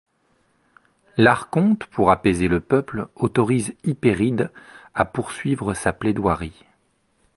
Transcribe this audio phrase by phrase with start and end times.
[1.17, 4.49] L'Archonte, pour apaiser le peuple, autorise Hypéride
[4.95, 6.65] à poursuivre sa plaidoirie.